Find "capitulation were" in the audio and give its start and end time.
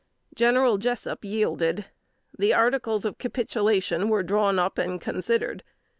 3.19-4.23